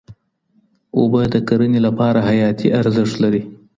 اوبه 0.97 1.21
د 1.33 1.35
کرنې 1.47 1.79
لپاره 1.87 2.19
حیاتي 2.29 2.67
ارزښت 2.79 3.15
لري. 3.23 3.41